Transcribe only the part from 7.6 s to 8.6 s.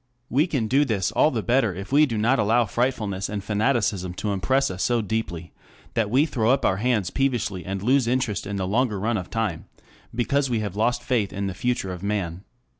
and lose interest in